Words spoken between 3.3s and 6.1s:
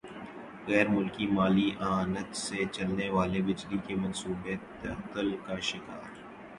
بجلی کے منصوبے تعطل کا شکار